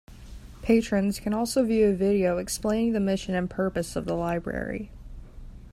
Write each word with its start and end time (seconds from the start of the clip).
Patrons 0.63 1.19
can 1.19 1.31
also 1.31 1.63
view 1.63 1.89
a 1.89 1.93
video 1.93 2.39
explaining 2.39 2.93
the 2.93 2.99
mission 2.99 3.35
and 3.35 3.47
purpose 3.47 3.95
of 3.95 4.05
the 4.05 4.15
Library. 4.15 4.89